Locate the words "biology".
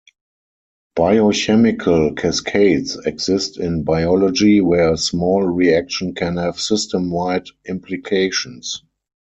3.83-4.59